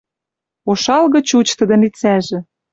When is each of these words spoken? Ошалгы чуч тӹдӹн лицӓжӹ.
Ошалгы 0.71 1.19
чуч 1.29 1.47
тӹдӹн 1.57 1.81
лицӓжӹ. 1.85 2.39